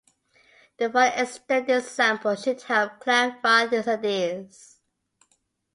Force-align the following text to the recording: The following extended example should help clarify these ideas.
The 0.77 0.89
following 0.89 1.13
extended 1.19 1.77
example 1.77 2.33
should 2.35 2.59
help 2.63 2.99
clarify 3.01 3.67
these 3.67 3.87
ideas. 3.87 4.79